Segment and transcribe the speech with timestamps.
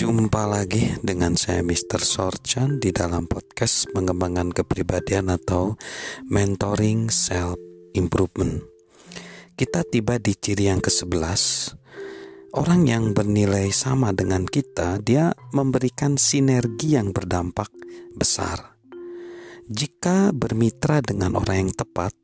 [0.00, 2.00] Jumpa lagi dengan saya Mr.
[2.00, 5.76] Sorchan di dalam podcast pengembangan kepribadian atau
[6.24, 7.60] mentoring self
[7.92, 8.64] improvement.
[9.52, 11.76] Kita tiba di ciri yang ke-11.
[12.56, 17.68] Orang yang bernilai sama dengan kita, dia memberikan sinergi yang berdampak
[18.16, 18.80] besar.
[19.68, 22.16] Jika bermitra dengan orang yang tepat,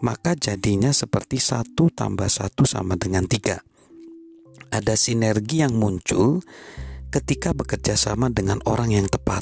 [0.00, 3.60] maka jadinya seperti satu tambah satu sama dengan tiga
[4.76, 6.44] ada sinergi yang muncul
[7.08, 9.40] ketika bekerja sama dengan orang yang tepat.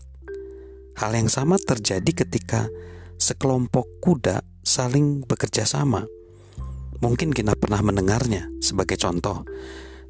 [0.94, 2.70] Hal yang sama terjadi ketika
[3.18, 6.06] sekelompok kuda saling bekerja sama.
[7.02, 9.42] Mungkin kita pernah mendengarnya sebagai contoh.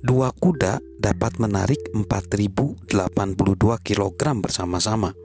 [0.05, 2.93] Dua kuda dapat menarik 4082
[3.81, 5.17] kg bersama-sama.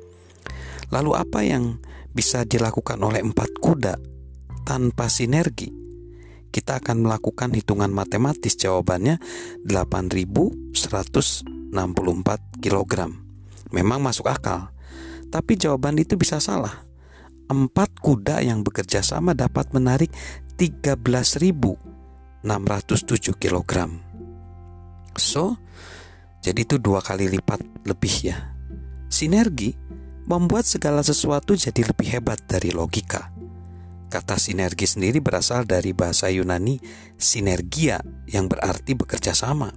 [0.89, 1.83] Lalu apa yang
[2.15, 3.99] bisa dilakukan oleh empat kuda
[4.63, 5.78] tanpa sinergi?
[6.49, 9.21] Kita akan melakukan hitungan matematis jawabannya
[9.65, 11.45] 8164
[12.61, 12.93] kg.
[13.69, 14.73] Memang masuk akal.
[15.29, 16.81] Tapi jawaban itu bisa salah.
[17.49, 20.09] Empat kuda yang bekerja sama dapat menarik
[20.57, 22.45] 13.607
[23.37, 23.73] kg.
[25.17, 25.57] So,
[26.39, 28.55] jadi itu dua kali lipat lebih ya.
[29.09, 29.73] Sinergi
[30.29, 33.33] membuat segala sesuatu jadi lebih hebat dari logika.
[34.09, 36.81] Kata sinergi sendiri berasal dari bahasa Yunani
[37.13, 39.69] sinergia yang berarti bekerja sama.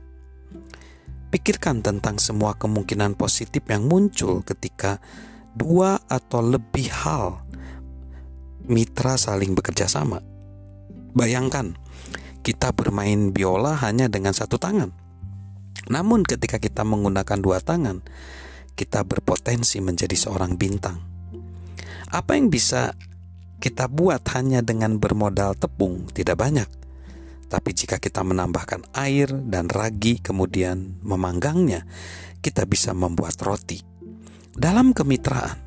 [1.29, 5.05] Pikirkan tentang semua kemungkinan positif yang muncul ketika
[5.53, 7.45] dua atau lebih hal
[8.65, 10.25] mitra saling bekerja sama.
[11.13, 11.77] Bayangkan,
[12.41, 14.97] kita bermain biola hanya dengan satu tangan.
[15.93, 18.01] Namun ketika kita menggunakan dua tangan,
[18.73, 21.05] kita berpotensi menjadi seorang bintang.
[22.09, 22.97] Apa yang bisa
[23.63, 26.67] kita buat hanya dengan bermodal tepung tidak banyak.
[27.47, 31.87] Tapi jika kita menambahkan air dan ragi kemudian memanggangnya,
[32.43, 33.79] kita bisa membuat roti.
[34.51, 35.63] Dalam kemitraan,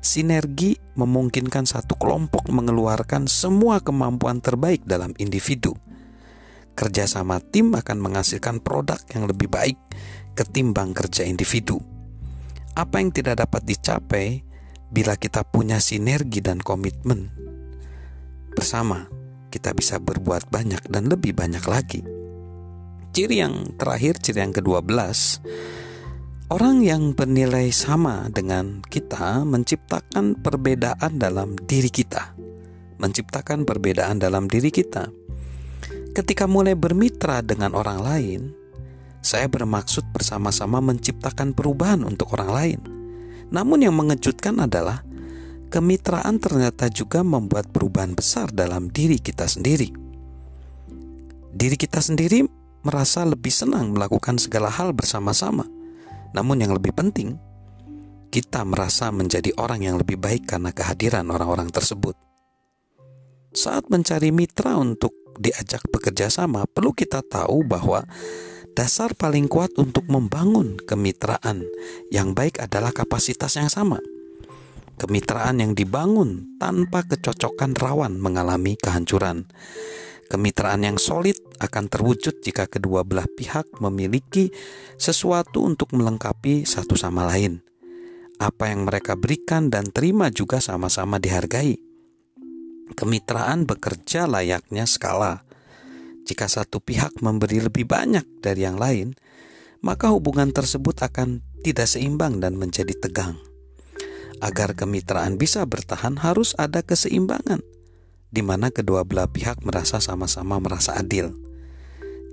[0.00, 5.76] sinergi memungkinkan satu kelompok mengeluarkan semua kemampuan terbaik dalam individu.
[6.72, 9.76] Kerjasama tim akan menghasilkan produk yang lebih baik
[10.32, 11.76] ketimbang kerja individu.
[12.72, 14.53] Apa yang tidak dapat dicapai
[14.94, 17.26] bila kita punya sinergi dan komitmen
[18.54, 19.10] bersama,
[19.50, 22.06] kita bisa berbuat banyak dan lebih banyak lagi.
[23.10, 25.42] Ciri yang terakhir, ciri yang ke-12,
[26.54, 32.30] orang yang bernilai sama dengan kita menciptakan perbedaan dalam diri kita.
[33.02, 35.10] Menciptakan perbedaan dalam diri kita.
[36.14, 38.40] Ketika mulai bermitra dengan orang lain,
[39.18, 42.80] saya bermaksud bersama-sama menciptakan perubahan untuk orang lain
[43.52, 45.04] namun yang mengejutkan adalah
[45.72, 49.90] kemitraan ternyata juga membuat perubahan besar dalam diri kita sendiri.
[51.54, 52.46] Diri kita sendiri
[52.84, 55.66] merasa lebih senang melakukan segala hal bersama-sama.
[56.36, 57.38] Namun yang lebih penting,
[58.34, 62.18] kita merasa menjadi orang yang lebih baik karena kehadiran orang-orang tersebut.
[63.54, 68.02] Saat mencari mitra untuk diajak bekerja sama, perlu kita tahu bahwa
[68.74, 71.62] Dasar paling kuat untuk membangun kemitraan
[72.10, 74.02] yang baik adalah kapasitas yang sama.
[74.98, 79.46] Kemitraan yang dibangun tanpa kecocokan rawan mengalami kehancuran.
[80.26, 84.50] Kemitraan yang solid akan terwujud jika kedua belah pihak memiliki
[84.98, 87.62] sesuatu untuk melengkapi satu sama lain.
[88.42, 91.78] Apa yang mereka berikan dan terima juga sama-sama dihargai.
[92.98, 95.46] Kemitraan bekerja layaknya skala
[96.24, 99.12] jika satu pihak memberi lebih banyak dari yang lain,
[99.84, 103.36] maka hubungan tersebut akan tidak seimbang dan menjadi tegang.
[104.40, 107.60] Agar kemitraan bisa bertahan, harus ada keseimbangan,
[108.32, 111.32] di mana kedua belah pihak merasa sama-sama merasa adil.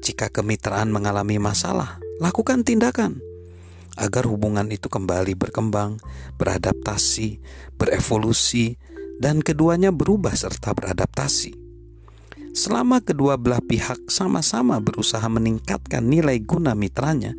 [0.01, 3.22] Jika kemitraan mengalami masalah, lakukan tindakan
[4.00, 6.00] agar hubungan itu kembali berkembang,
[6.40, 7.44] beradaptasi,
[7.75, 8.80] berevolusi,
[9.19, 11.61] dan keduanya berubah serta beradaptasi.
[12.51, 17.31] Selama kedua belah pihak sama-sama berusaha meningkatkan nilai guna mitranya,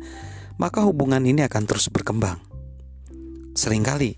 [0.57, 2.41] maka hubungan ini akan terus berkembang.
[3.53, 4.17] Seringkali,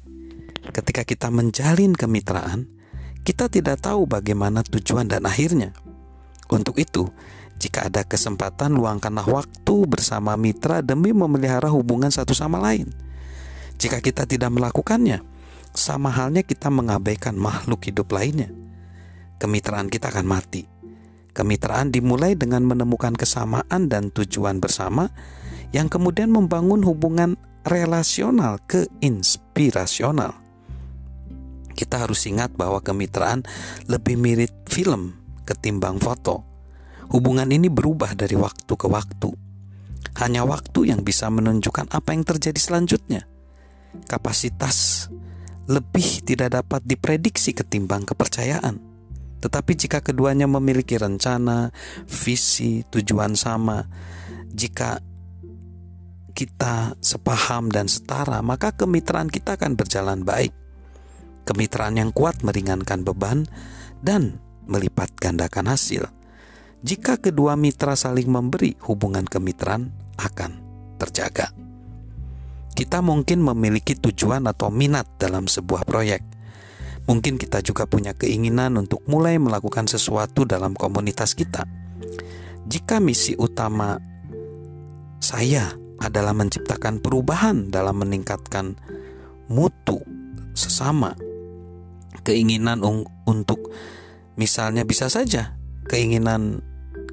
[0.72, 2.72] ketika kita menjalin kemitraan,
[3.28, 5.76] kita tidak tahu bagaimana tujuan dan akhirnya.
[6.48, 7.12] Untuk itu,
[7.60, 12.96] jika ada kesempatan, luangkanlah waktu bersama mitra demi memelihara hubungan satu sama lain.
[13.76, 15.20] Jika kita tidak melakukannya,
[15.76, 18.48] sama halnya kita mengabaikan makhluk hidup lainnya.
[19.44, 20.75] Kemitraan kita akan mati
[21.36, 25.12] Kemitraan dimulai dengan menemukan kesamaan dan tujuan bersama
[25.76, 27.36] yang kemudian membangun hubungan
[27.68, 30.40] relasional ke inspirasional.
[31.76, 33.44] Kita harus ingat bahwa kemitraan
[33.92, 36.48] lebih mirip film ketimbang foto.
[37.12, 39.30] Hubungan ini berubah dari waktu ke waktu.
[40.16, 43.28] Hanya waktu yang bisa menunjukkan apa yang terjadi selanjutnya.
[44.08, 45.12] Kapasitas
[45.68, 48.95] lebih tidak dapat diprediksi ketimbang kepercayaan.
[49.40, 51.70] Tetapi jika keduanya memiliki rencana,
[52.08, 53.86] visi, tujuan sama,
[54.52, 55.00] jika
[56.36, 60.52] kita sepaham dan setara, maka kemitraan kita akan berjalan baik.
[61.48, 63.48] Kemitraan yang kuat meringankan beban
[64.04, 66.10] dan melipat gandakan hasil.
[66.86, 69.90] Jika kedua mitra saling memberi, hubungan kemitraan
[70.20, 70.52] akan
[71.00, 71.50] terjaga.
[72.76, 76.35] Kita mungkin memiliki tujuan atau minat dalam sebuah proyek.
[77.06, 81.70] Mungkin kita juga punya keinginan untuk mulai melakukan sesuatu dalam komunitas kita.
[82.66, 84.02] Jika misi utama
[85.22, 85.70] saya
[86.02, 88.74] adalah menciptakan perubahan dalam meningkatkan
[89.46, 90.02] mutu
[90.58, 91.14] sesama,
[92.26, 92.82] keinginan
[93.30, 93.70] untuk
[94.34, 95.54] misalnya bisa saja
[95.86, 96.66] keinginan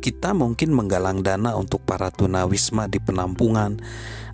[0.03, 3.79] kita mungkin menggalang dana untuk para tunawisma di penampungan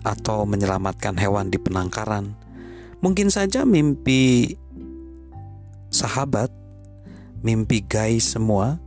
[0.01, 2.33] atau menyelamatkan hewan di penangkaran.
[2.99, 4.57] Mungkin saja mimpi
[5.89, 6.49] sahabat,
[7.45, 8.81] mimpi guys semua,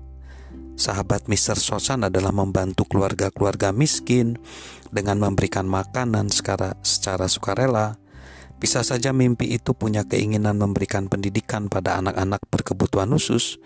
[0.75, 1.59] sahabat Mr.
[1.59, 4.41] Sosan adalah membantu keluarga-keluarga miskin
[4.91, 8.01] dengan memberikan makanan secara, secara sukarela.
[8.63, 13.59] Bisa saja mimpi itu punya keinginan memberikan pendidikan pada anak-anak berkebutuhan khusus.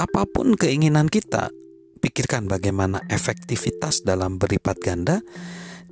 [0.00, 1.52] Apa pun keinginan kita,
[2.00, 5.20] Pikirkan bagaimana efektivitas dalam beripat ganda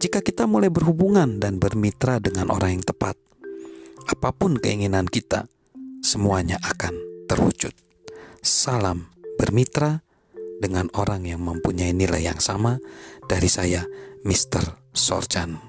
[0.00, 3.12] jika kita mulai berhubungan dan bermitra dengan orang yang tepat.
[4.08, 5.52] Apa pun keinginan kita,
[6.08, 6.96] semuanya akan
[7.28, 7.76] terwujud.
[8.40, 10.00] Salam bermitra
[10.56, 12.80] dengan orang yang mempunyai nilai yang sama
[13.28, 13.84] dari saya,
[14.24, 14.88] Mr.
[14.96, 15.67] Sorjan.